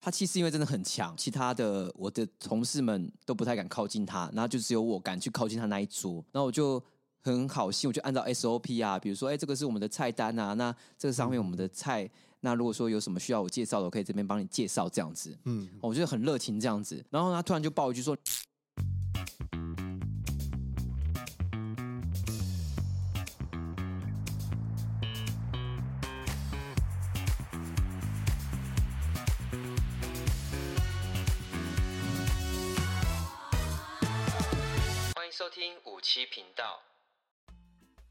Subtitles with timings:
[0.00, 6.82] 他气势因为真的很强，其他的我的同事们都不太敢靠近他，然后就只有我敢去靠近他那一桌，然后我就
[7.20, 12.10] 很好心，我就按照 SOP 啊，比如说，哎，这个是我们的菜单啊，那这个上面我们的菜，嗯、
[12.40, 18.16] 那如果说有什么需要我介绍的，我可以这边帮你介绍这样子，嗯，我觉得很热情这样子，然后他突然就爆一句说。
[36.12, 36.64] 七频道，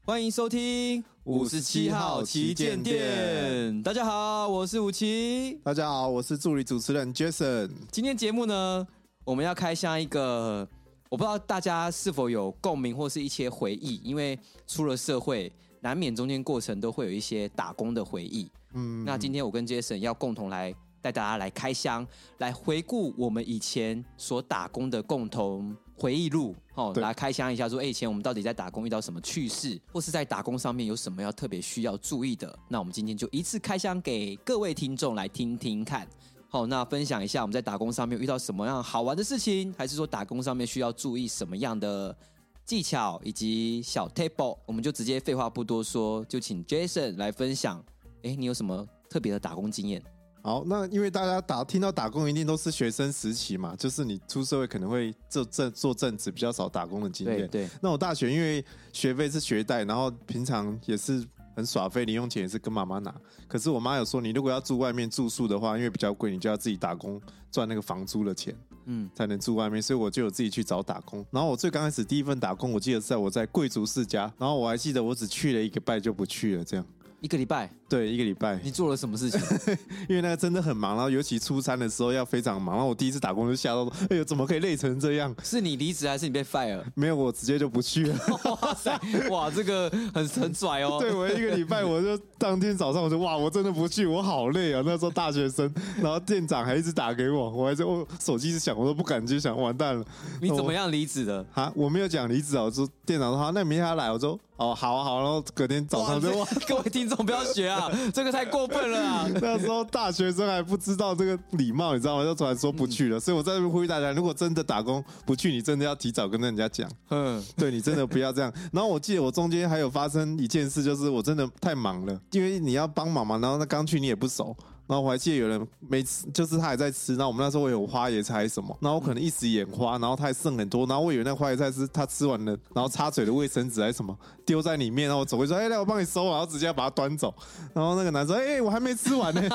[0.06, 3.82] 欢迎收听五十七号旗舰店。
[3.82, 5.60] 大家好，我是五七。
[5.62, 7.70] 大家好，我是助理主持人 Jason。
[7.92, 8.88] 今天节目呢，
[9.22, 10.66] 我们要开箱一个，
[11.10, 18.50] 我不知道大家是否有共鸣或是一些回忆，因为出了社会，难免中间过程都会有一些打工的回忆。
[18.72, 22.06] 嗯，那今天我跟 Jason 要共同来带大家来开箱，
[22.38, 25.76] 来回顾我们以前所打工的共同。
[26.00, 32.58] 回忆录，哦，来开箱一下，说，哎，以前我们到底在打工遇到什么趣事，或是在打工上面有什么要特别需要注意的？
[32.68, 36.08] 那我们今天就一次开箱给各位听众来听听看。
[36.48, 42.16] 好，那分享一下我们在打工上面遇到什么样好玩的事情，还是说打工上面需要注意什么样的
[42.64, 44.56] 技巧以及小 table？
[44.64, 47.84] 我们就直接废话不多说，就请 Jason 来分享。
[48.22, 50.02] 哎，你有什么特别的打工经验？
[50.42, 57.38] 好，那因为大家打听到打工一定都是学生时期嘛，就是你出社会可能会做正做正职，比较少打工的经验。
[57.40, 57.68] 对，对。
[57.82, 61.22] 那我大学因为学费是学贷，然后平常也是
[61.54, 63.14] 很耍废，零用钱也是跟妈妈拿。
[63.46, 67.20] 可是我妈有说，你如果要住外面住宿的话，因为比较贵，你就要自己打工
[67.52, 69.82] 赚那个房租的钱，嗯，才能住外面。
[69.82, 71.24] 所以我就有自己去找打工。
[71.30, 76.86] 然后我最刚开始第一份打工，我记得是在我在贵族世家，然后我还记得我只去了一个拜就不去了，这样。
[77.20, 78.56] 一个礼拜，对，一个礼拜。
[78.62, 79.40] 你做了什么事情？
[80.08, 82.76] 因为那个真的很忙，然后尤其出餐的时候要非常忙。
[82.76, 85.34] 然后我第一次打工就吓到，哎呦，怎么可以累成这样？
[85.42, 86.80] 是你离职还是你被 fire？
[86.94, 88.16] 没有，我直接就不去了。
[88.62, 90.98] 哇塞，哇，这个很很拽哦。
[91.00, 94.80] 对，我一个礼拜，我就当天早上我就哇，我真的不去，我好累啊。
[94.86, 95.68] 那时候大学生，
[96.00, 100.04] 然后店长还一直打给我，我还在我手机一直响，我都不敢接，想完蛋了。
[100.40, 101.44] 你怎么样离职的？
[101.54, 104.38] 啊，我没有讲离职啊，我说店长说好，那明天他来，我说。
[104.60, 107.79] 哦，好啊，好啊，然后隔天早上就哇， 各位听众不要学啊，
[108.12, 109.28] 这个太过分了啊！
[109.40, 112.24] 那时候大学生还不知道这个礼貌，你知道吗？
[112.24, 118.52] 就突然说不去了，嗯、所以我在这边呼吁大家，如果真的打工不去，你真的要提早跟人家讲， 嗯，对，你真的不要这样。
[118.72, 124.56] 然后我记得我中间还有发生一件事，就是我真的太忙了，因为你要帮忙嘛，然后那刚去你也不熟。
[124.90, 127.12] 然后我还记得有人没吃，就是他还在吃。
[127.14, 130.84] 然后我们那时候有花椰菜什么，然后可能一时眼花，然后他还剩很多。
[130.84, 135.06] 然后我以为那花椰菜是他吃完了，然后擦嘴的卫生纸还是什么丢在里面。
[135.06, 137.32] 然后我走过去说：“哎，来我帮你收。”然后直接把它端走。
[137.72, 139.42] 然后那个男生：“哎，我还没吃完呢。”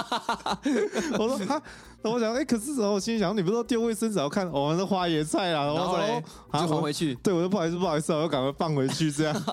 [1.20, 1.62] 我说：“哈。”
[2.06, 4.20] 然后我想：“哎，可是时候我心里想，你不是说丢卫生纸？
[4.20, 6.24] 要看我们是花椰菜啊。”然后嘞，
[6.54, 7.16] 就还回去。
[7.16, 9.12] 对，我就不好意思，不好意思，我要赶快放回去。
[9.12, 9.44] 这样，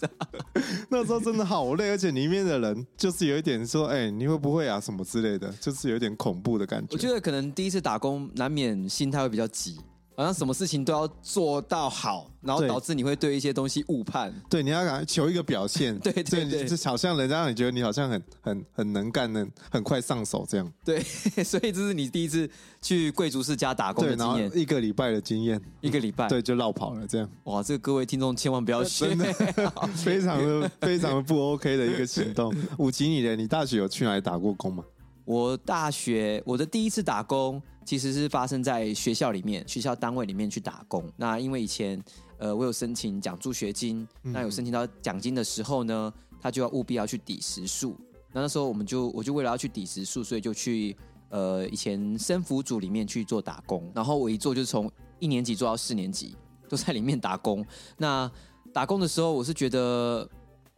[0.88, 4.80] 那时候真的好累，而且里面的人就是有一点说：“哎，你会不会啊？
[4.80, 6.86] 什么之类的，就是。”有点恐怖的感觉。
[6.92, 9.76] 我觉得可能第一次打工，难免心态会比较急，
[10.20, 14.30] 好像什么事情都要做到好，然后导致你会对一些东西误判。
[14.50, 15.98] 对，你要赶快求一个表现。
[16.00, 20.72] 对对对，就好像人家让你觉得你好像很很很能干，能很快上手这样。
[20.84, 21.00] 对，
[21.42, 22.46] 所以这是你第一次
[22.82, 27.26] 去贵族世家打工的经验，一个礼拜的经验，一个礼拜，对，就绕跑了这样。
[27.44, 29.16] 哇，这个各位听众千万不要学，
[29.96, 32.54] 非常的非常的不 OK 的一个行动。
[32.76, 34.84] 五级你的，你大学有去哪里打过工吗？
[35.24, 41.04] 我大学我的第一次打工其实是发生在学校里面，学校单位里面去打工。
[41.16, 42.02] 那因为以前
[42.38, 47.96] 呃我有申请奖助学金，那有申请到奖金的时候呢，他就要务必要去抵时数。
[48.32, 50.96] 那那时候我们就我就为了要去抵时数，所以就去
[51.28, 53.90] 呃以前生辅组里面去做打工。
[53.94, 56.36] 然后我一做就是从一年级做到四年级，
[56.68, 57.64] 都在里面打工。
[57.96, 58.30] 那
[58.72, 60.28] 打工的时候我是觉得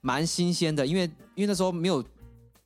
[0.01, 1.03] 蛮新鲜的，因为
[1.35, 2.05] 因为那时候没有。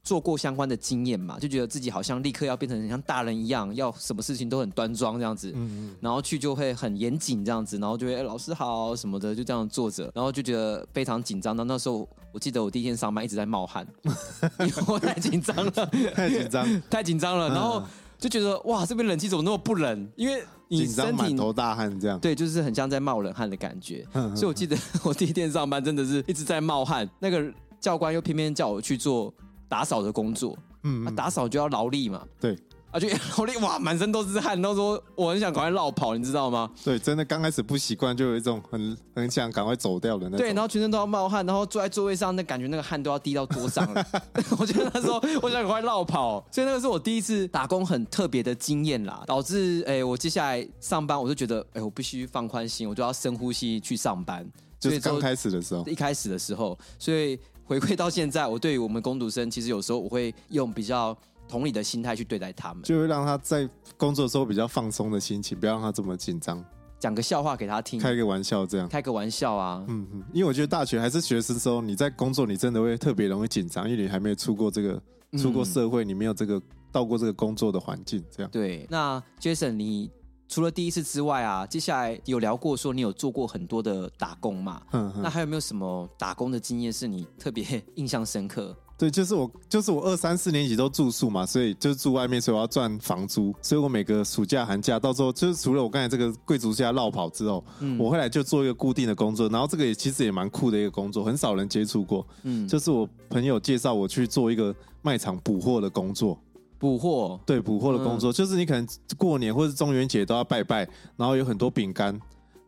[0.06, 11.56] 做过相关的经验嘛，就觉得自己好像立刻要变成像大人一样，要什么事情都很端庄这样子，嗯嗯，然后去就会很严谨这样子，然后就会、欸、老师好什么的，就这样坐着，然后就觉得非常紧张。
[11.56, 13.84] 那那时候我记得我第一天上班一直在冒汗，
[14.60, 15.72] 因为我太紧张了，
[16.14, 17.48] 太紧张，太紧张了。
[17.48, 17.82] 然后
[18.16, 20.08] 就觉得哇，这边冷气怎么那么不冷？
[20.14, 24.06] 因为你身体满头大汗这样，对，就是很像在冒冷汗的感觉。
[24.36, 29.34] 所以我记得我第一天上班真的是一直在冒汗，那个教官又偏偏叫我去做。
[29.68, 32.56] 打扫的工作，嗯，嗯，啊、打扫就要劳力嘛，对，
[32.90, 36.70] 啊，就劳力哇，满身都是汗，都说我很想赶快落跑，你知道吗？
[36.84, 40.38] 对，真的刚开始不习惯，就有一种很很想赶快走掉的那种。
[40.38, 44.06] 对，然后全身都要冒汗，然后坐在座位上，那感觉那个汗都要滴到桌上了。
[44.58, 54.46] 我觉得那时候我想赶快落跑，所以那个是我第一次打工很特别的经验啦，导致哎，我接下来上班我就觉得哎，我必须放宽心，我就要深呼吸去上班。
[54.78, 61.16] 就是刚开始的时候，一开始的时候，所以回归到现在，我对于我们工读生，其实有时候我会用比较。
[61.48, 66.60] 同理的心态去对待他们，就会让他在工作的时候比较放松的心情，不要让他这么紧张。
[66.98, 69.84] 讲个笑话给他听，开个玩笑这样，开个玩笑啊。
[69.86, 75.00] 嗯嗯，因为我觉得大学还是学生的时候，你在工作你真的会特别容易紧张，因为你还没有出过这个，
[75.38, 76.60] 出过社会，你没有这个
[76.90, 78.50] 到过这个工作的环境，这样。
[78.50, 80.10] 对，那 Jason，你
[80.48, 84.82] 除了第一次之外啊，接下来有聊过说你有做过很多的打工嘛？
[84.92, 85.22] 嗯嗯。
[85.22, 88.76] 那还有没有什么打工的经验是你特别印象深刻？
[88.98, 106.38] 对，就是我，就是我二三四年级都住宿嘛，所以就是住外面，所以我要赚房租，所以我每个暑假寒假，到时候就是除了我刚才这个贵族家绕跑之后，嗯，我后来就做一个固定的工作，然后这个也其实也蛮酷的一个工作，很少人接触过，嗯，就是我朋友介绍我去做一个卖场补货的工作，
[106.78, 108.86] 补货，对，补货的工作，嗯，就是你可能
[109.16, 112.18] 过年或者中元节都要拜拜，然后有很多饼干。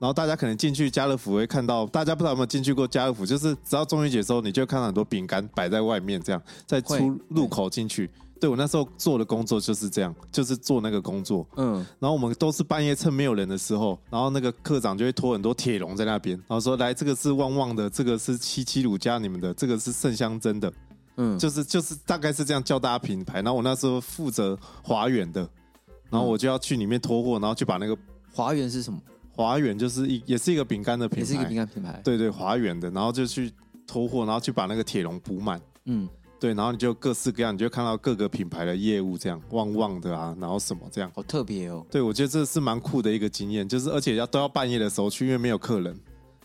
[0.01, 8.09] 然后大家可能进去家乐福会看到，大家不知道有没有进去过家乐福，就是只要中元节的时候，你就会看到很多饼干摆在外面，这样在出入口进去。
[8.41, 11.45] 对，我那时候做的工作就是这样，就是做那个工作。
[11.57, 11.85] 嗯。
[11.99, 20.73] 然后我们都是半夜趁没有人的时候，然后那个科长就会拖很多铁笼在那边，然后说：“来，这个是旺旺的，这个是七七乳加你们的，这个是圣香珍的。”
[21.19, 21.39] 嗯。
[21.39, 23.43] 就是就是大概是这样叫大家品牌。
[23.43, 25.47] 然后我那时候负责华远的，
[26.11, 27.95] 然后我就要去里面拖货，然后去把那个
[28.33, 28.99] 华远是什么？
[29.37, 32.01] 华远就是一也是一个饼干的品牌，也是一个饼干品牌。
[32.03, 33.53] 对对，华远的，然后就去
[33.87, 35.61] 拖货，然后去把那个铁笼补满。
[35.85, 36.09] 嗯，
[36.41, 41.87] 对，然后你就各式各样，你就看到各个品牌的业务这样旺旺的啊，然后什么这样，好特别哦。
[41.89, 45.97] 对，我觉得这是蛮酷的一个经验，就是而且要都要半夜的时候去，因为没有客人。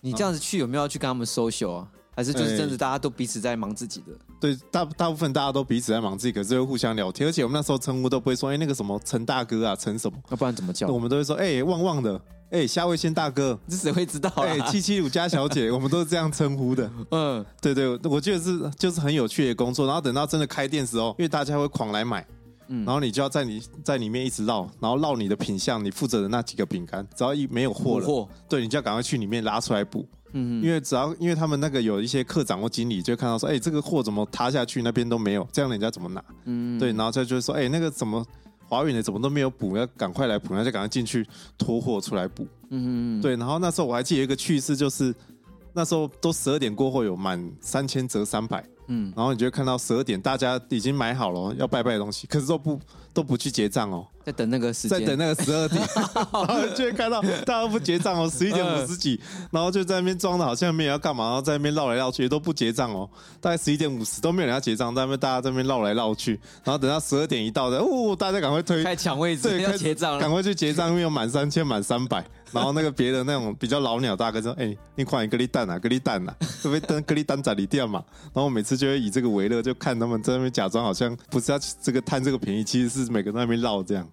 [0.01, 1.91] 你这样子去有没有要去跟他们 social 啊？
[2.15, 4.13] 还是就是真的大家都彼此在忙自己的？
[4.39, 10.87] 对，大大部分大家都彼此在忙自己，可是会互相聊天，而且我们那时候称呼都不会说，哎，那个什么陈大哥啊，陈什么，要不然怎么叫？
[10.87, 12.19] 我们都会说，哎，旺旺的。
[12.51, 14.29] 哎，夏味仙大哥，这谁会知道？
[14.35, 16.87] 哎，七七五家小姐， 我们都是这样称呼的。
[17.09, 19.87] 嗯，对对，我觉得是就是很有趣的工作。
[19.87, 22.23] 然后等到真的开店时候，因为大家会狂来买，
[22.67, 30.07] 嗯，然后你就要在你在里面一直绕，然后绕你的品相，你负责的那几个饼干，只要一没有货了，货，对，你就要赶快去里面拉出来补。
[30.33, 36.23] 嗯，因为只要因为他们那个有一些课长或经理就会看到说，哎，这个货怎么塌下去，那边都没有，这样人家怎么拿？
[36.45, 38.25] 嗯，对，然后他就会说，哎，那个怎么？
[38.65, 41.27] 华远的怎么都没有补，要赶快来补，那就赶快进去
[41.59, 42.47] 拖货出来补。
[42.69, 43.35] 嗯，对。
[43.35, 45.13] 然后那时候我还记得一个趣事，就是
[45.73, 48.65] 那时候都十二点过后有满三千折三百。
[48.87, 52.79] 嗯，然后你就会看到十二点大家已经买好了要拜拜的东西，可是都不
[53.13, 54.07] 都不去结账哦。
[54.25, 55.81] 在等那个时间，在等那个十二点，
[56.15, 59.19] 然后就会看到大家都不结账哦，十一点五十几，
[59.51, 63.09] 然后就在那边装的好像没有要干嘛，然后在那边绕来绕去，都不结账哦。
[63.41, 72.25] 大概十一点五十都没有人要结账，在那边大家在那边绕来绕去，然后等到十二点一到的，哦，大家赶快推，开抢位置，对，要结账，赶快去结账，因为有满三千，满三百。
[72.51, 84.07] 然后那个别的那种比较老鸟大哥说：“哎、欸，你快一个哩蛋啊，格力蛋啊，会不会登格力蛋 在里店嘛？”然后我每次就会以这个为乐，就看他们在那边假装好像不是要这个贪这个便宜，其实是每个人在那边绕这样。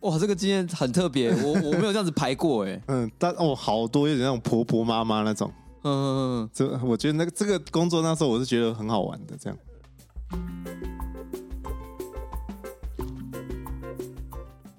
[0.00, 2.80] 哇，这个经验很特别，我我没有这样子排过哎。
[2.88, 5.50] 嗯，但哦，好多有点那种婆婆妈妈那种。
[5.82, 9.58] 嗯嗯嗯，这我觉得那个这个工作那时候我是觉得很好玩的这样。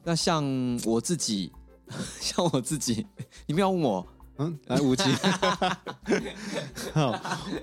[0.03, 0.43] 那像
[0.85, 1.51] 我自己。
[2.21, 3.05] 像我自己，
[3.45, 5.03] 你不要问我，嗯，来五奇，
[6.95, 7.13] 好，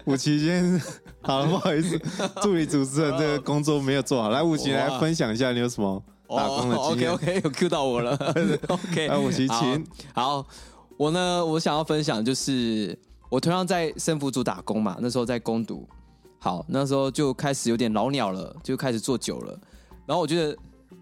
[0.05, 0.79] 武奇先，
[1.23, 1.99] 好了，不好意思，
[2.43, 6.05] 助理主持人这个工作没有做好，来五奇来分享一下你有什么
[6.37, 7.11] 打工的经验。
[7.13, 8.15] OK OK，有 Q 到我了，
[8.69, 9.87] OK，来武奇请。
[10.15, 10.45] 好，
[10.97, 12.99] 我呢，我想要分享就是
[13.31, 15.89] 我同样在生服组打工嘛，那时候在攻读，
[16.39, 19.59] 好，那时候就开始有点老鸟了，就开始做久了，
[20.07, 20.57] 然后我觉得。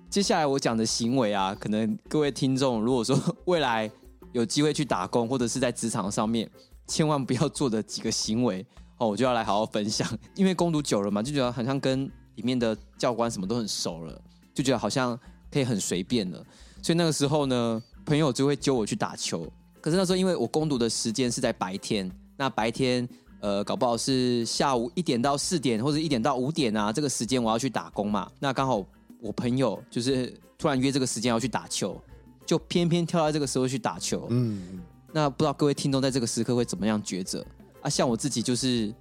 [0.09, 3.91] 接下来我讲的行为啊，可能各位听众如果说 未来
[4.33, 6.49] 有机会去打工，或者是在职场上面，
[6.87, 8.65] 千万不要做的几个行为
[8.99, 10.09] 哦，我就要来好好分享。
[10.37, 12.05] 因为攻读久了嘛，就觉得好像跟
[12.37, 14.23] 里面的教官什么都很熟了，
[14.57, 15.17] 就觉得好像
[15.53, 16.45] 可以很随便了。
[16.83, 19.47] 所以那个时候呢，朋友就会揪我去打球。
[19.81, 23.09] 可是那时候因为我攻读的时间是在白天，那白天
[23.39, 28.85] 呃搞不好是下午一点到四点，或者一点到五点啊，这个时间我要去打工嘛，那刚好。
[29.19, 31.99] 我朋友就是突然约这个时间要去打球，
[32.45, 34.27] 就偏偏挑在这个时候去打球。
[34.29, 34.79] 嗯，
[35.11, 37.45] 那不知道各位听众在这个时刻会怎么样抉择
[37.81, 37.89] 啊？
[37.89, 38.95] 像我自己就是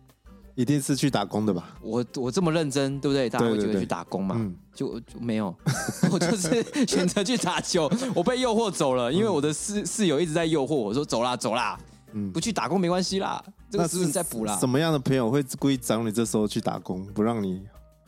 [0.56, 1.76] 一定是去打工的吧？
[1.82, 3.30] 我我这么认真，对不对？
[3.30, 4.36] 大家会觉得去打工嘛？
[4.40, 5.54] 嗯，就就没有，
[6.12, 7.92] 我就是选择去打球。
[8.16, 11.78] 我被诱惑走了，因为我的室室友一直在诱惑我说：“走啦，走啦，
[12.14, 17.62] 嗯，不去打工没关系啦，这个是不是再补啦。”什么样的朋友会故意找你这时候去打工，不让你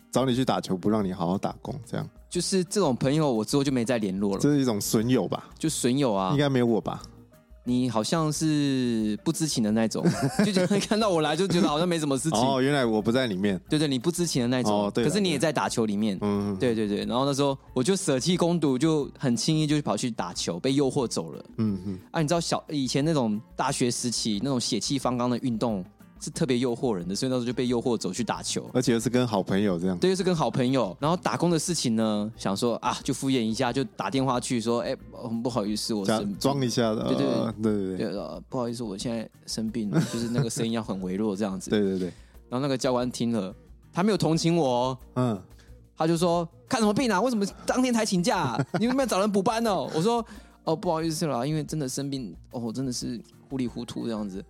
[0.10, 1.78] 找你去打球，不让你好好打工？
[1.86, 4.40] 这样就是这种朋友，我之后就没再联络了。
[4.40, 5.50] 这是一种损友吧？
[5.60, 7.02] 就损友啊，应该没有我吧？
[7.68, 10.02] 你好像是不知情的那种，
[10.46, 12.40] 就觉得看到我来就觉得好像没什么事情。
[12.40, 13.60] 哦，原来我不在里面。
[13.70, 14.86] 对对，你不知情的那种。
[14.86, 15.04] 哦，对。
[15.04, 16.18] 可是你也在打球里面。
[16.22, 16.56] 嗯。
[16.58, 21.46] 对对对，然后那时候我就舍弃攻读，就很轻易就跑去打球，被诱惑走了。
[21.58, 22.00] 嗯嗯。
[22.12, 25.84] 啊，你知道小以前那种大学时期那种血气方刚的运动。
[26.20, 29.98] 是特别诱惑人的，所以那时候就被诱惑走去打球，而且又是跟好朋友这样。
[29.98, 30.96] 对，又是跟好朋友。
[31.00, 34.96] 然后打工的事情呢，想说啊，就敷衍一下，就打电话去说，哎，
[35.44, 41.70] 不好意思，我生装一下的，对对对对对，对，不好意思，我现在生病了， 就是那个声音要很微弱这样子。
[41.70, 42.12] 对对对。
[42.50, 43.54] 然后那个教官听了，
[43.92, 45.40] 他没有同情我，嗯，
[45.96, 47.20] 他就说看什么病啊？
[47.22, 48.58] 为什么当天才请假？
[48.80, 49.90] 你有没有找人补班哦？
[49.94, 50.26] 我说
[50.64, 53.20] 哦，不好意思啦，因为真的生病，哦，真的是
[53.50, 54.44] 糊里糊涂这样子。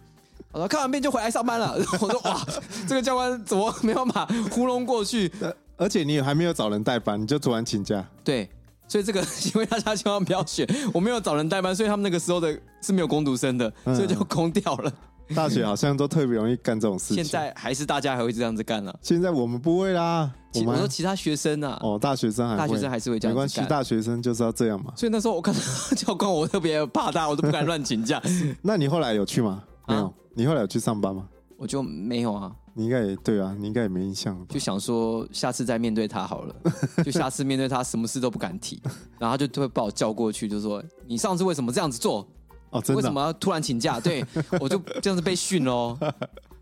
[0.51, 1.73] 我说看完病就回来上班了。
[1.99, 2.45] 我说哇，
[2.87, 5.31] 这个教官怎么没办法糊弄过去？
[5.77, 8.03] 而且你还没有找人代班，你就突然请假。
[8.23, 8.49] 对，
[8.87, 9.21] 所以这个
[9.53, 14.91] 因为大家千万不要选，我没有找人代班，所以他们那个时候的是没有工读生的，所以就空掉了。
[15.35, 17.17] 大学好像都特别容易干这种事情。
[17.17, 18.97] 现在还是大家还会这样子干了？
[19.01, 20.31] 现在我们不会啦。
[20.65, 23.35] 我说其他学生啊，哦，大学生还大学生还是会这样。
[23.35, 24.93] 没关系，大学生就是要这样嘛。
[24.95, 25.59] 所以那时候我看到
[25.95, 28.19] 教官，我特别怕他，我都不敢乱请假。
[28.61, 29.61] 那你后来有去吗？
[29.87, 30.13] 没有。
[30.33, 31.27] 你后来有去上班吗？
[31.57, 32.55] 我就没有啊。
[32.75, 34.37] 你应该也对啊，你应该也没印象。
[34.47, 36.55] 就想说下次再面对他好了，
[37.03, 38.79] 就下次面对他什么事都不敢提，
[39.17, 42.27] 然后他就会把我叫过去，就说你上次为什么这样子做？
[42.69, 42.97] 哦，真的？
[42.97, 43.99] 为什么要突然请假？
[43.99, 44.23] 对，
[44.61, 45.97] 我就这样子被训喽。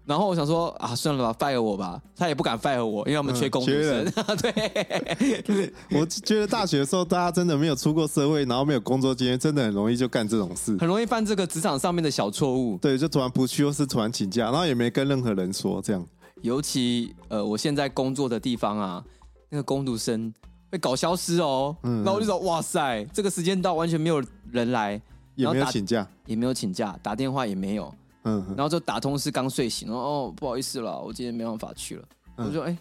[0.05, 1.99] 然后我想说啊，算了吧，fire 我吧。
[2.15, 4.13] 他也不敢 fire 我，因为我们缺工读生。
[4.27, 4.37] 嗯、
[5.43, 12.77] 对，我觉得大学的时候，大家真的没有出过社会，然后没有工作经验，真的很容易就干这种事，很容易犯这个职场上面的小错误。
[12.77, 16.05] 对，就突然不去，或是突然请假，然后也没跟任何人说这样。
[16.41, 19.03] 尤其呃，我现在工作的地方啊，
[19.49, 20.31] 那个工读生
[20.71, 21.75] 会搞消失哦。
[21.81, 22.03] 嗯。
[22.03, 24.21] 然后我就说，哇塞，这个时间到完全没有
[24.51, 25.01] 人来，
[25.33, 27.91] 也没有请假，也没有请假，打电话也没有。
[28.25, 32.03] 嗯，然后就打通是刚睡醒，然后哦，不好意思了，我今天没办法去了。
[32.37, 32.77] 嗯、我说哎，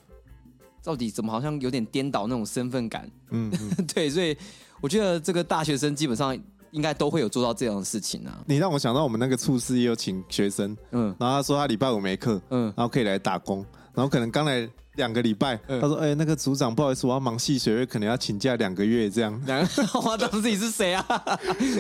[0.83, 3.09] 到底怎么好像有点颠倒那种身份感？
[3.31, 4.37] 嗯，嗯 对，所以
[4.81, 6.37] 我觉得这个大学生基本上
[6.73, 8.43] 应该都会有做到这样的事情啊。
[8.47, 14.69] 你让我想到我们那个处室也有请学生，嗯，然后他说他礼拜五没课，嗯，然后可以来打工，然后可能刚来。
[14.97, 19.69] 两个礼拜，他说：“哎，那个组长，不好意思，我要忙系学会，可能要请假两个月这样。”两个，
[20.05, 21.05] 我当时自己是谁啊？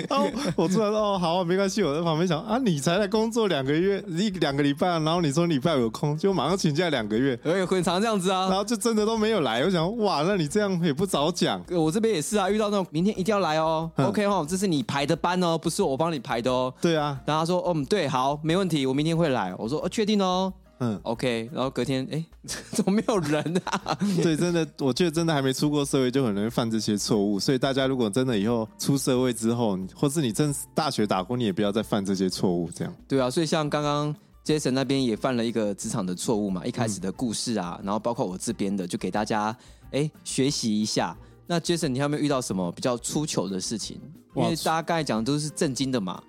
[0.08, 9.62] 然 后我突然说：“哦，好，没关系。”我在旁边想：“啊，你才来工作两个月，一两个礼拜，然后你说礼拜五有空，就马上请假两个月，哎，很常这样子啊。”然后就真的都没有来。
[9.64, 13.90] 我想：“哇，那你这样也不早讲。”我这边也是啊，遇到那种明天一定要来哦。
[13.96, 16.72] OK 哦，这是你排的班哦，不是我帮你排的哦。
[16.80, 17.18] 对啊。
[17.26, 22.24] 然后他说：“嗯，对，好，没问题，我明天会来。”我说：“哦，确定哦。”嗯，OK，然后隔天，哎，
[22.72, 23.96] 怎么没有人啊？
[24.22, 27.38] 对，真的，我觉得真的还没出过社会，就很容易犯这些错误。
[27.38, 32.68] 所以大家如果真的以后出社会之后，或是你真大学打工，你也不要再犯这些错误。
[32.70, 32.94] 这样。
[33.06, 34.14] 对啊，所以像刚刚
[34.44, 39.56] Jason 那边也犯了一个职场的错误嘛，一开始的故事啊，嗯、然后包括我这边的，就给大家
[39.92, 41.16] 哎学习一下。
[41.46, 44.00] 那 Jason，你有没有遇到什么比较出糗的事情？
[44.34, 46.20] 因为大家刚才讲的都是震惊的嘛。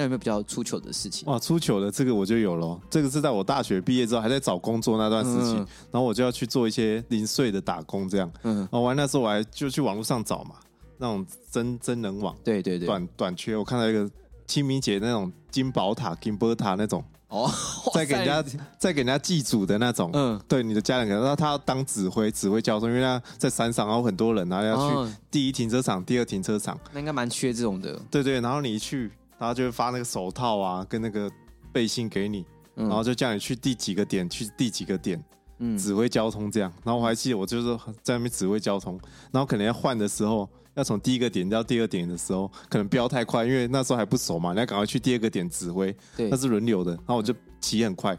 [0.00, 1.30] 那有没有比较出糗的事情？
[1.30, 2.80] 哇，出糗的这个我就有了。
[2.88, 8.32] 这个是在我大学毕业之后还在找工作那段时期，嗯、然后我就要去做一些零碎的打工，这样。
[8.44, 10.54] 嗯，然后完那时候我还就去网络上找嘛，
[10.96, 12.34] 那种真真人网。
[12.42, 12.86] 对对对。
[12.86, 14.10] 短短缺，我看到一个
[14.46, 17.04] 清明节那种金宝塔、金波塔那种。
[17.28, 17.50] 哦。
[17.92, 18.42] 再给人家
[18.78, 20.08] 再给人家祭祖的那种。
[20.14, 20.40] 嗯。
[20.48, 26.80] 对，你的家人可能说他要当指挥，指挥交通，因为他在山上，然后很多人，然后要去第一停车场、第二停车场。
[26.94, 28.00] 那应该蛮缺这种的。
[28.10, 29.10] 对对，然后你一去。
[29.40, 31.30] 然后就会发那个手套啊，跟那个
[31.72, 32.44] 背心给你，
[32.76, 35.24] 嗯、然后就叫你去第几个点，去第几个点，
[35.60, 36.70] 嗯，指挥交通这样。
[36.84, 39.00] 然后我还记得，我就是在那边指挥交通，
[39.32, 46.92] 然后可能要换的时候，要从第一个点到第二点的时候，可能飙太快，因为那时候还不熟嘛，你要赶快去第二个点指挥，对，那是轮流的。
[46.92, 48.14] 然后我就骑很快。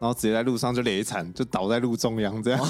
[0.00, 2.60] 然后直接在路上就雷惨，就倒在路中央这样。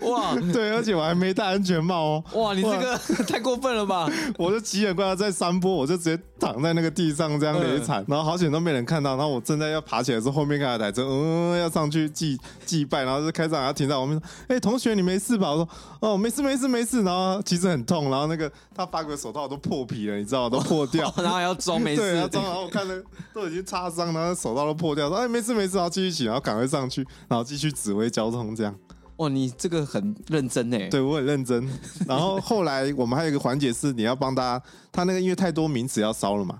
[0.00, 2.24] 哇， 对，而且我还没戴安全帽哦。
[2.32, 4.08] 哇，你这个 太过分了吧！
[4.38, 8.02] 我就骑很快，在山坡，我就直接躺在那个地上这样雷惨。
[8.08, 9.10] 然后好险都没人看到。
[9.10, 15.68] 然后我正在要爬起来的时候，后面看到台车，嗯，要上去祭祭拜，然后就开上要停在我面说：“哎，同学，你没事吧？”我说
[16.00, 22.42] ：“哦，没事，没事，没事。”然后其实很痛，然后那个他发个手套都破皮了，你知道都破掉，然后还要装没事，对，要装。
[22.42, 23.02] 然后我看了
[23.34, 24.77] 都已经擦伤，然后手套都。
[24.78, 28.74] 破掉，说哎没事没事，然后继续骑，然后赶快上去，然后继续指挥交通这样。
[29.16, 30.88] 哦，你这个很认真哎。
[30.88, 31.68] 对，我很认真。
[32.06, 36.58] 然后后来我们还有一个环节是你要帮大家，他那个因为太多名词要烧了嘛，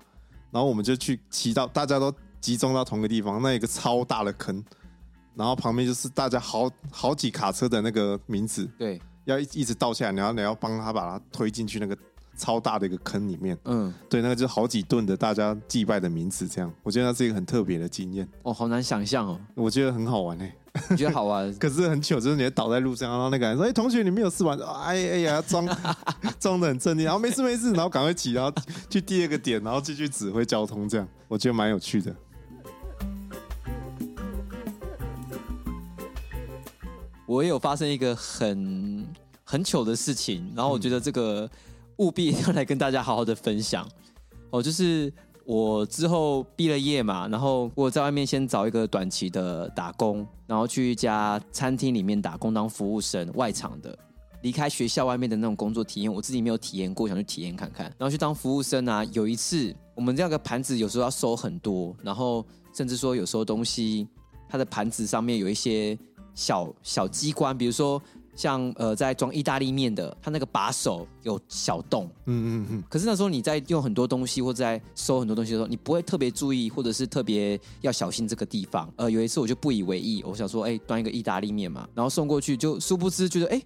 [0.50, 4.62] 然后我们就去骑到大家都集中到同个地方，那一个超大的坑，
[5.36, 11.96] 然后旁边就是大家好好几卡车的那个名字，对，要一一直倒下来，然后你要帮他把它推进去那个。
[12.38, 18.26] 超大的一个坑里面，嗯，对，那个就是好几吨的大家祭拜的名字，这样，我觉得那是一个很特别的经验。
[18.44, 20.52] 哦，好难想象哦，我觉得很好玩诶，
[20.88, 21.52] 你觉得好玩？
[21.58, 25.66] 可是很糗，就是你倒在路上，然后那个人说：“哎、欸，同学，你没有事吧？”哎哎呀，装
[26.38, 28.52] 装的很镇定，然后没事没事，然后赶快起，然后
[28.88, 32.14] 去第二个点，然后继续指挥交通，这样，我觉得蛮有趣的。
[37.26, 39.06] 我也有发生一个很
[39.44, 41.42] 很糗的事情，然后我觉得这个。
[41.44, 41.50] 嗯
[41.98, 43.86] 务必要来跟大家好好的分享
[44.50, 45.12] 哦，就是
[45.44, 53.98] 我之后毕了业嘛，然后我在外面先找一个短期的打工，然后去一家餐厅里面打工当服务生，外场的，
[54.42, 57.86] 离开学校外面的那种工作体验，我自己没有体验过，想去体验看看。
[57.98, 64.06] 然后去当服务生啊，有一次我们这个盘子有时候要收很多，然后甚至说有时候东西
[64.48, 65.98] 它的盘子上面有一些
[66.32, 68.00] 小小机关，比如说。
[68.38, 72.84] 像呃，在装意大利面的，它那个把手有小洞，嗯嗯嗯。
[72.88, 78.88] 可是那时候你在用很多东西或者在收很多东西的时候，你不会特别注意，或者是特别要小心这个地方。
[78.94, 83.60] 呃，有一次我就不以为意，我想说，哎，端一个意大利面嘛，然后送过去，就殊不知觉得，哎，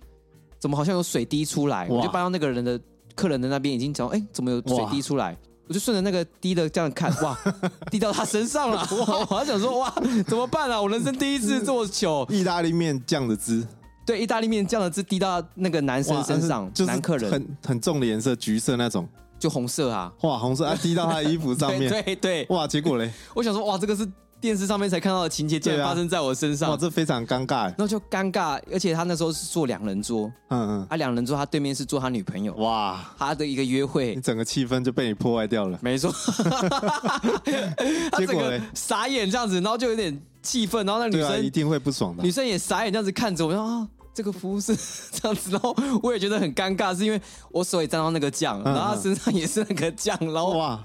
[0.59, 1.87] 怎么好像有水滴出来？
[1.91, 2.81] 我就搬到那个人的
[3.14, 5.37] 客人的那边，已经讲，哎，怎么有水滴出来？
[5.69, 7.38] 我就顺着那个滴的这样看，哇，
[7.93, 8.79] 滴到他身上了。
[8.79, 9.93] 哇，我还想说，哇，
[10.26, 10.81] 怎么办啊？
[10.81, 13.62] 我人生第一次这么糗，意大利面酱的汁。
[14.05, 17.31] 对，意大利面酱的汁滴到那个男生身上，是男客人。
[17.31, 22.47] 很很重的颜色，橘色那种，就红色啊，哇，红色啊，滴到他的衣服上面， 对对，对。
[22.51, 24.07] 哇，结果嘞，我想说，哇，这个是
[24.41, 36.13] 电视上面才看到的情节，竟然发生在我身上，哇，这非常尴尬，然后就尴尬，而且他那时候是坐两人桌，嗯嗯，啊，两人桌，他对面是坐他女朋友，哇，他的一个约会，你整个气氛就被你破坏掉了，没错，
[38.19, 40.21] 结果嘞，傻眼这样子，然后就有点。
[40.43, 42.23] 气氛，然后那女生、啊、一定会不爽的。
[42.23, 44.77] 女生也傻眼这样子看着我，说啊，这个服务是
[45.11, 47.21] 这样子，然后我也觉得很尴尬，是因为
[47.51, 50.85] 我手也沾到那个酱，嗯、然后她身上也是那个酱，然后哇，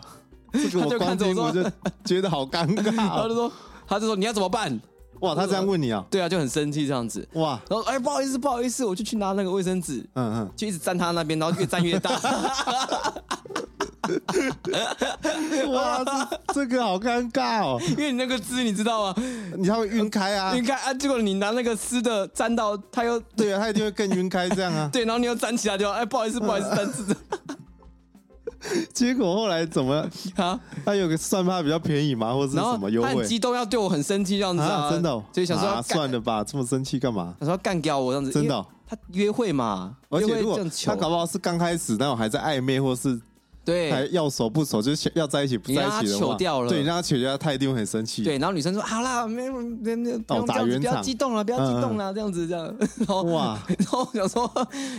[0.53, 1.63] 这个我光听我就
[2.05, 2.91] 觉得好尴尬。
[2.95, 3.51] 他就说，
[3.87, 4.79] 他就说你要怎么办？
[5.21, 6.05] 哇，他这样问你啊？
[6.11, 7.27] 对啊，就很生气这样子。
[7.33, 12.11] 哇，然后哎，不好意思，不好意思，我就去拿那个卫生纸，嗯嗯，就一直沾他那边，然后越沾越大。
[15.71, 19.15] 哇，这这个好尴尬哦，因为你那个汁你知道吗？
[19.57, 24.89] 你它会晕开啊，晕开啊，结果你拿那个湿的沾到，它又对啊，它一定会更晕开这样啊。
[24.93, 27.15] 对，然后你又沾其他地方，哎，不好意思，不好意思，沾湿的。
[28.91, 30.59] 结果后来怎么啊？
[30.83, 32.33] 他有个算他比较便宜嘛？
[32.33, 33.07] 或者是什么优惠？
[33.07, 34.89] 他很激动，要对我很生气这样子啊！
[34.89, 37.35] 真的，就想说算了吧，这么生气干嘛？
[37.39, 38.65] 他说干掉我这样子，真的。
[38.89, 43.19] 他约会嘛，而且如果他搞不好是刚开始，那种还在暧昧，或是。
[43.67, 46.69] 对，还要熟不熟，就是要在一起不在一起的话，掉了。
[46.69, 48.23] 对，让他糗掉，他一定会很生气。
[48.23, 52.65] 对，然后女生说：“好啦，没有，没有，不用这样子，不要激动了，不要激动了，这样子，这样。
[52.99, 54.49] ”然后哇，然后想说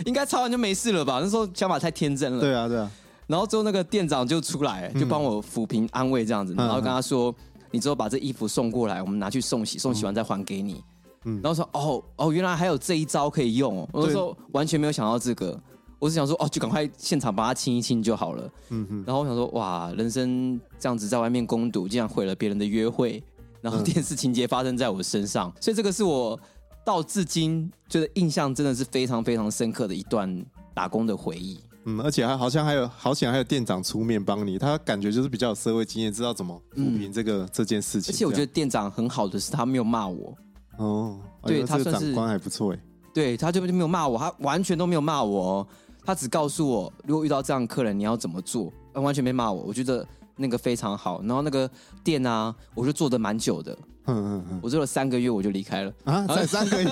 [0.05, 1.19] 应该吵完就没事了吧？
[1.19, 2.39] 那时候想法太天真了。
[2.39, 2.91] 对啊，对啊。
[3.25, 7.33] 然后之后那个店长就出来，就帮我抚平安慰这样子，然后跟他说
[7.71, 10.83] ：“你之后把这衣服送过来，我们拿去送洗，送洗完再还给你。”
[11.25, 15.59] 嗯，然后说：“哦哦，原来还有这一招可以用。”我那时候完全没有想到这个。
[15.99, 18.49] 我是想说，哦，就赶快现场把它清一清就好了。
[18.69, 19.03] 嗯哼。
[19.05, 23.21] 然后我想说，哇，人生这样子在外面攻读，竟然毁了别人的约会，
[23.61, 26.39] 然后电视情节发生在我身上，嗯、所以这个是我
[26.85, 31.59] 到至今觉得印象真的是非常非常深刻的一段打工的回忆。
[31.85, 38.13] 嗯，而且还好像还有，好险还有店长出面帮你，他感觉就是比较有社会经验，知道怎么抚平这个、嗯、这件事情。
[38.13, 40.37] 而且我觉得店长很好的是，他没有骂我。
[40.77, 42.79] 哦，对，他算是长官还不错哎。
[43.13, 45.67] 对，他就没有骂我，他完全都没有骂我。
[46.09, 49.61] 他只告诉我，如果遇到这样的客人，你要怎么做，完全没骂我。
[49.61, 50.03] 我觉得
[50.37, 51.21] 那个非常好。
[51.21, 51.69] 然后那个
[52.03, 53.77] 店啊，我就做的蛮久的。
[54.07, 55.93] 嗯嗯嗯，我做了三个月，我就离开了。
[56.05, 56.89] 啊，才三个月？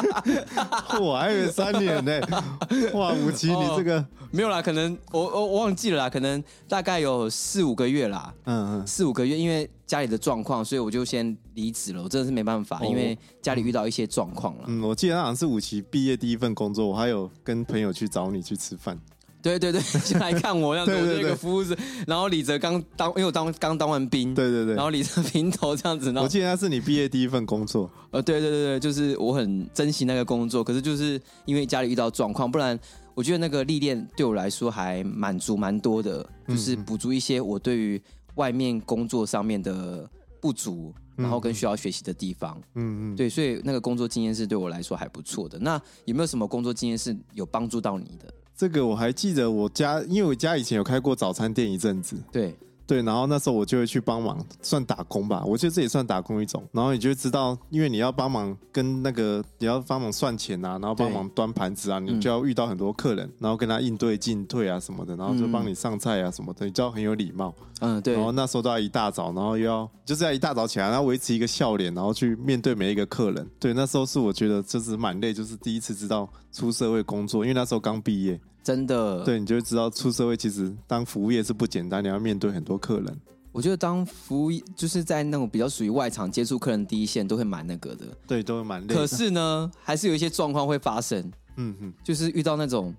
[0.98, 2.20] 我还以为三年呢。
[2.94, 8.32] 哇，吴奇，你这个、哦、没有啦，可能我我我忘记了啦，可能大概有四五个月啦。
[8.46, 12.02] 嗯嗯，四五个月，因为家里的状况，所以我就先离职了。
[12.02, 14.64] 我真的是没办法，哦、因为家里遇到一些状况了。
[14.66, 18.98] 嗯，我记得好像是五期毕业第一份工作，我还有跟朋友去找你去吃饭。
[19.42, 21.76] 对对对，先 来看我这样子， 我这个服务生，
[22.06, 26.06] 然后李哲刚当，因为我当刚当完兵，对对对，然后李哲 平头这样子。
[26.06, 27.90] 然后我记得那是你毕业第一份工作。
[28.12, 32.78] 呃，对对对对，就是我很珍惜那个工作，可是就是因为家里遇到状况，不然
[33.12, 38.00] 我觉得那个历练对我来说还满足蛮多的，就是补足一些我对于
[38.34, 40.08] 外面工作上面的
[40.40, 42.60] 不足，然后跟需要学习的地方。
[42.74, 45.58] 嗯嗯，对，所以那个工作经验是对我来说还不错的。
[45.58, 48.32] 那有没有什么工作经验是有帮助到你的？
[48.56, 52.16] 这个我还记得，我家因为我家以前有开过早餐店一阵子。
[52.30, 52.56] 对。
[52.86, 55.42] 对，然后那时候我就会去帮忙，算打工吧。
[55.46, 56.62] 我觉得这也算打工一种。
[56.72, 67.54] 然后你就知道，因为你要帮忙跟那个，你要帮忙算钱啊，然后帮忙端盘子啊，你就要遇到很多客人，然后跟他应对进退啊什么的，然后就帮你上菜啊什么的，你就要很有礼貌。
[67.80, 68.14] 嗯，对。
[68.14, 73.48] 然后那时候都要一大早，然后又要就是要一大早起来，然后维持一个笑脸，然后去面对每一个客人。
[73.58, 78.40] 对，那时候是我觉得就是蛮累，就是第一次知道出社会工作，因为那时候刚毕业。
[78.62, 83.20] 真的，对，你就会知道出社会其实当服务业是不简单，你要面对很多客人。
[83.50, 88.06] 我觉得当服务就是在那种比较属于外场接触客人第一线，都会蛮那个的。
[88.26, 88.94] 对，都会蛮累。
[88.94, 91.30] 可是呢，还是有一些状况会发生。
[91.56, 92.94] 嗯哼，就是遇到那种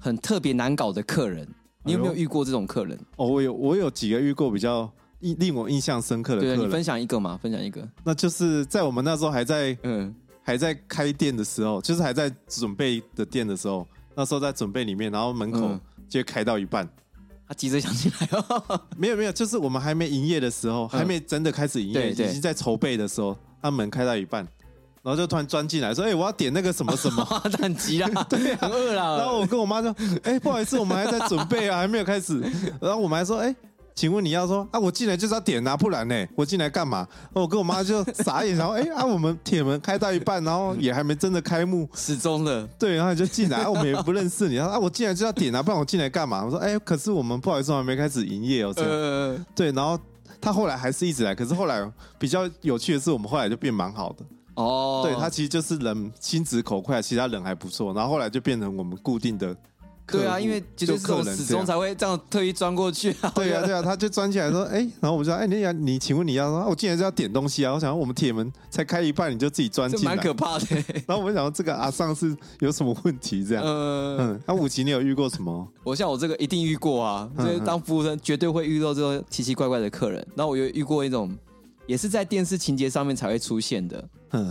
[0.00, 1.46] 很特别难搞的客人，
[1.84, 2.98] 你有没有遇过这种客人？
[3.16, 6.56] 哦，我有，我有几个遇过比较印令我印象深刻的客人。
[6.56, 7.86] 对，你分享一个嘛，分享一个。
[8.02, 13.86] 那就是在我们那时候还在嗯还在开店的时候，就是还在准备的店的时候。
[14.20, 15.70] 那时候在准备里面，然后门口
[16.06, 18.78] 就开到一半，嗯、他急着想进来哦。
[18.98, 24.46] 没有没有，就是我们还没营业的时候，嗯、还没真的开始营业，已经在筹备的时候，他门开到一半，
[25.02, 27.24] 然后就突然钻进来，说：“哎、欸，我要点那个什么什么。
[27.50, 29.16] ”他很急啊， 对啊，很饿了。
[29.16, 29.90] 然后我跟我妈说
[30.22, 32.38] ：“哎、欸，不好意思，我们还在准备啊，还没有开始。”
[32.78, 33.56] 然后我们还说：“哎、欸。”
[34.00, 37.06] 请问你要说啊，我进来就是要点啊，不然呢，我进来干嘛？
[37.34, 46.42] 我跟我妈就傻眼，然后哎啊，我们铁门开到一半，然后也还没真的开幕，始终的，对，然后你就进来，啊，我们也不认识你，然后啊，我进来就要点啊，不然我进来干嘛？
[46.42, 50.00] 我说哎，可是我们不好意思，我还没开始营业哦，这样，呃、对，然后
[50.40, 51.86] 他后来还是一直来，可是后来
[52.18, 59.54] 比较有趣的是，我们后来就变蛮好的哦，对他其实就是人心直口快，其他人还不错，然后后来就变成我们固定的。
[60.10, 63.30] 对啊，因为就是这种始终才会这样特意钻过去啊。
[63.36, 67.72] 对啊，对啊，他就钻进来说：“哎，然后我们说：哎，你你，请问你要说，我进来就要点东西啊。
[67.72, 70.66] 我想我们铁门才开一半，你就自己钻进来，蛮可怕的。
[71.06, 73.44] 然后我们想说，这个阿尚是有什么问题？
[73.44, 75.66] 这样，嗯，那武奇，你有遇过什么？
[75.84, 80.26] 我像我这个一定遇过啊，就是当服务生绝对会遇到这种奇奇怪怪的客人。
[80.34, 81.34] 然后我又遇过一种，
[81.86, 84.08] 也是在电视情节上面才会出现的，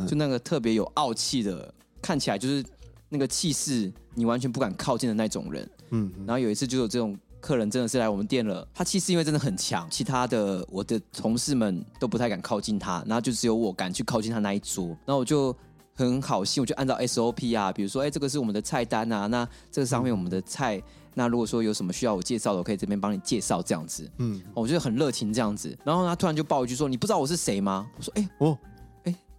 [0.07, 2.63] 就那个特别有傲气的，看起来就是
[3.09, 5.69] 那个气势，你完全不敢靠近的那种人。
[5.89, 15.55] 嗯，然后有一次就有这种客人真的是来我们店了，他气势因为真的很强，其他的我的同事们都不太敢靠近他，然后就只有我敢去靠近他那一桌，然后我就
[15.95, 20.81] 很好心，我就按照 SOP 啊，比如说，哎，这个是我们的菜单啊，那这个上面我们的菜，
[21.15, 27.89] 那如果说有什么需要我介绍的，我可以这边帮你介绍这样子，嗯，我觉得很热情这样子，然后他突然就爆一句说，你不知道我是谁吗？
[27.97, 28.78] 我说，哎，哦，哎，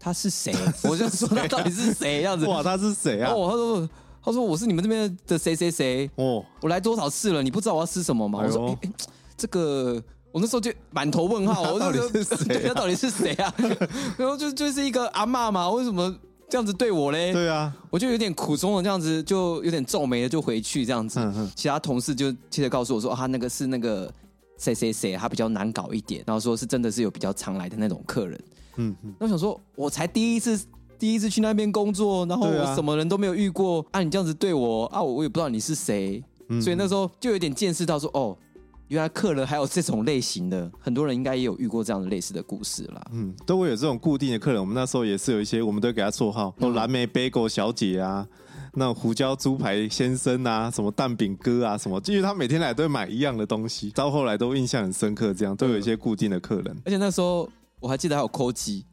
[0.01, 0.53] 他是谁？
[0.83, 2.23] 我就说他到底是谁？
[2.23, 3.31] 这样子，哇，他是谁啊？
[3.33, 3.89] 哦，他说。
[4.23, 7.43] 他说：“我是你们这边的谁谁谁哦，我来多少次了？
[7.43, 8.79] 你不知道我要吃什么吗？”哎、我说、欸
[9.35, 9.95] ：“这个，
[10.31, 11.63] 我那时候就满头问号。
[11.73, 11.91] ”我说
[12.69, 13.55] ：“他到底是谁啊？”
[14.19, 16.15] 然后就就是一个阿嬷嘛，为什么
[16.51, 17.33] 这样子对我嘞？
[17.33, 21.19] 对啊，我就有点苦衷的这样子，就有点皱眉的就回去这样子。
[21.57, 24.13] 其他同事就接着告诉我说：“他、哦、那个是那个
[24.59, 28.39] 谁谁谁，他比较难搞一点。”然后说是真的是有比较常来的那种客人。
[28.77, 30.61] 嗯哼，那我想说，我才第一次。
[31.01, 34.03] 第一次去那边工作，然后我什么人都没有遇过啊！
[34.03, 38.37] 你这样子对我啊，我我也不知道你是谁，嗯、所以那时候就有点见识到说，哦，
[38.89, 43.01] 原来客人还有这种类型的，很多人应该也有遇过这样的类似的故事啦。
[43.15, 44.61] 嗯，都会有这种固定的客人。
[44.61, 48.29] 我们那时候也是有一些，我们都给他绰号，说蓝莓 bagel 小姐啊，
[48.75, 55.33] 那胡椒猪排先生啊，什么蛋饼哥啊，什么，因为他每天来都会买一样的东西，到后来都印象很深刻。
[55.33, 57.49] 这样都有一些固定的客人，而且那时候
[57.81, 58.85] 我还记得还有扣机。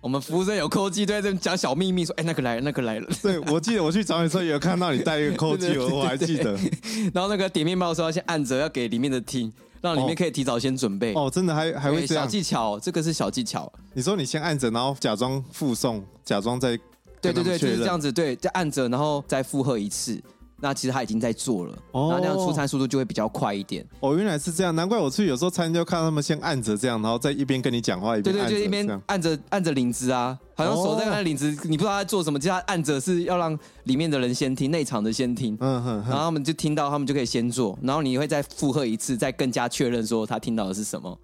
[0.00, 6.52] 我们服务生有扣机，都在这讲小秘密，说：“哎，那个来了，那个来了。”对，我记得我去找你的时候，也有看到你带一个扣机，我还记得。
[7.14, 11.14] 然后那个点面包的时候，要先按着，要给里面的听，让里面可以提早先准备。
[11.14, 12.24] 哦，真的还还会这样？
[12.24, 13.72] 小技巧，这个是小技巧。
[13.94, 16.78] 你说你先按着，然后假装附送，假装再
[17.22, 20.22] 对对对，就是这样子，对，再按着，然后再附和一次。
[20.60, 23.86] 那其实他已经在做了，哦、然后这样出餐速度就会比较快一点。
[24.00, 41.18] 哦，原来是这样，难怪我去有时候餐厅就看到他们先按着这样，然后在一边跟你讲话，一边对对，就一边按着按着领子啊，好像手在按领子，哦、你不知道他在做什么，其实他按着是要让里面的人先听，内场的先听，嗯哼，然后他们就听到，他们就可以先做，然后你会再附和一次，再更加确认说他听到的是什么。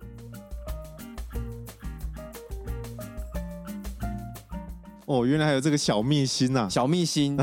[5.11, 6.68] 哦，原来还有这个小秘辛呐！
[6.70, 7.37] 小秘辛，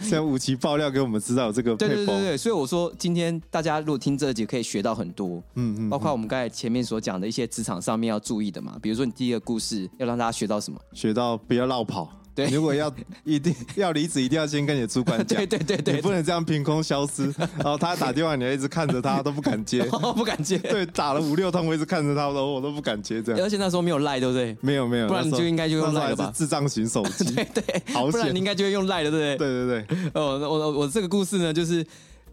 [0.00, 1.74] 像武奇爆料给我们知道这个。
[1.76, 10.78] 对对对对，所以我说今天大家如果听这集可以学到很多，嗯嗯，包括我们刚才前面所讲的一些职场上面要注意的嘛，比如说你第一个故事要让大家学到什么？
[10.92, 12.12] 学到不要绕跑。
[12.38, 12.92] 对，如果要
[13.24, 15.36] 一定要离职，一定要先跟你的主管讲。
[15.44, 17.24] 对对对对，你不能这样凭空消失。
[17.58, 19.82] 然后他打电话，你还一直看着他，都不敢接，
[20.14, 20.56] 不敢接。
[20.58, 23.20] 对，打了五六通，我一直看着他，我我都不敢接。
[23.20, 23.40] 这样。
[23.44, 24.56] 而且那时候没有赖，对不对？
[24.60, 26.32] 没有没有，不然你就应该就用赖了吧？
[26.32, 27.34] 智障型手机。
[27.34, 29.48] 对对，好，不然你应该就会用赖了，对不对？
[29.66, 30.10] 对对对。
[30.14, 31.84] 哦，我我我这个故事呢，就是。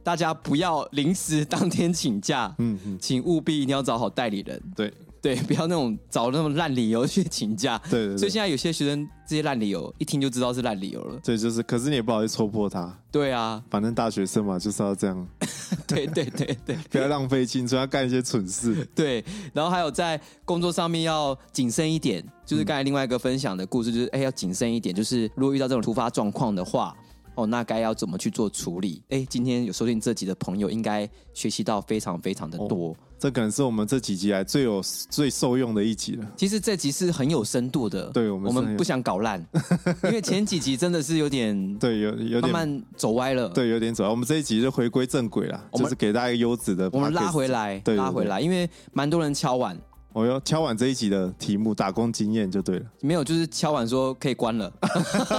[0.05, 4.93] 大家不要临时当天请假，嗯嗯，请务必一定要找好代理人，对
[5.25, 8.17] 对， 不要那种找那种烂理由去请假，对，对，对。
[8.19, 15.27] 所以现在有些学生这些烂理由一听就知道是烂理由了，对，就是，可是你也不好意思戳破他，对啊，反正大学生嘛就是要这样，
[15.87, 26.95] 对对对对， 不要浪费青春，要干一些蠢事，对，然后还有在工作上面要谨慎一点，就是刚才另外一个分享的故事，就是哎要谨慎一点，就是如果遇到这种突发状况的话。
[27.35, 29.01] 哦，那该要怎么去做处理？
[29.09, 32.89] 哎，今天有收听这集的朋友，应该学习到非常非常的多。
[32.89, 36.25] 哦，这可能是我们这几集来最有最受用的一集了。
[36.37, 38.05] 其实这集是很有深度的。
[38.11, 39.45] 对，我们我们不想搞烂，
[40.03, 43.49] 因为前几集真的是有点对，有有点慢慢走歪了。
[43.49, 44.09] 对，有点走歪。
[44.09, 49.77] 我们这一集就回归正轨了，就是给大家一个优质的，我们拉回来，对，拉回来，因为蛮多人敲碗。
[50.15, 52.85] 我要敲完这一集的题目，打工经验就对了。
[53.01, 54.71] 没有，就是敲完说可以关了。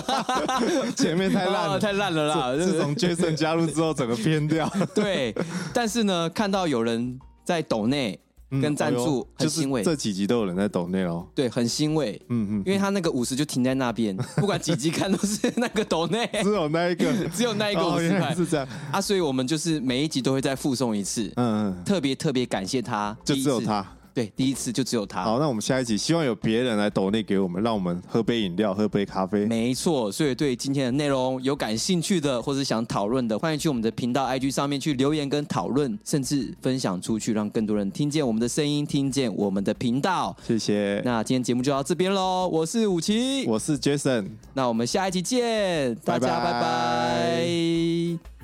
[0.94, 2.54] 前面太烂了，太烂了啦！
[2.62, 4.70] 自从 Jason 加入之后，整个偏掉。
[4.94, 5.34] 对，
[5.72, 8.20] 但是呢，看到有人在抖内
[8.60, 9.82] 跟赞助，很欣慰。
[9.82, 11.26] 这几集都有人在抖内哦。
[11.34, 12.20] 对，很欣慰。
[12.28, 18.34] 嗯嗯，因为他那个五十就停在那边， 不管几集看都是那个抖内，只有那一个， 只有那一个五十块。
[18.34, 21.32] 是这样啊，所以我们就是每一集都会再附送一次。
[21.36, 23.82] 嗯嗯，特别特别感谢他，就只有他。
[24.16, 25.22] 对，第一次就只有他。
[25.22, 29.44] 好，那我们下一集希望有别人来抖内给我们，让我们喝杯饮料，喝杯咖啡。
[29.44, 40.34] 没错，所以对今天的内容有感兴趣的，或是想讨论的，欢迎去我们的频道 IG 上面去留言跟讨论，甚至分享出去，让更多人听见我们的声音，听见我们的频道。
[40.42, 41.02] 谢谢。
[41.04, 46.52] 那今天节目就到这边喽，我是武奇我是 Jason，那我们下一集见，大家拜拜。
[46.52, 48.35] 拜拜。